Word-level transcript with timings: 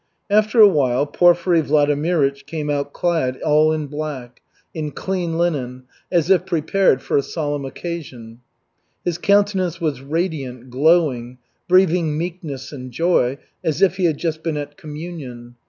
After 0.31 0.59
a 0.59 0.67
while 0.67 1.05
Porfiry 1.05 1.61
Vladimirych 1.61 2.47
came 2.47 2.71
out 2.71 2.91
clad 2.91 3.39
all 3.43 3.71
in 3.71 3.85
black, 3.85 4.41
in 4.73 4.89
clean 4.89 5.37
linen, 5.37 5.83
as 6.11 6.31
if 6.31 6.43
prepared 6.47 7.03
for 7.03 7.17
a 7.17 7.21
solemn 7.21 7.65
occasion. 7.65 8.39
His 9.05 9.19
countenance 9.19 9.79
was 9.79 10.01
radiant, 10.01 10.71
glowing, 10.71 11.37
breathing 11.67 12.17
meekness 12.17 12.71
and 12.71 12.91
joy, 12.91 13.37
as 13.63 13.83
if 13.83 13.97
he 13.97 14.05
had 14.05 14.17
just 14.17 14.41
been 14.41 14.57
at 14.57 14.75
communion. 14.75 15.53